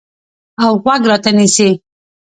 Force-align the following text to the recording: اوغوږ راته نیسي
اوغوږ 0.65 1.01
راته 1.09 1.31
نیسي 1.37 1.69